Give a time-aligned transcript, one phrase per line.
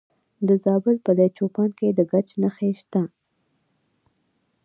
[0.47, 3.01] د زابل په دایچوپان کې د ګچ نښې شته.